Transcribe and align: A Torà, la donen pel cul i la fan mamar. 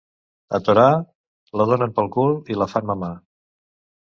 A 0.57 0.59
Torà, 0.69 0.85
la 1.63 1.67
donen 1.73 1.93
pel 1.99 2.09
cul 2.17 2.35
i 2.55 2.59
la 2.63 2.69
fan 2.73 2.89
mamar. 2.93 3.13